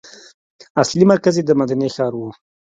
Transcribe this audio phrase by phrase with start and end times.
[0.81, 2.21] اصلي مرکز یې د مدینې ښار و.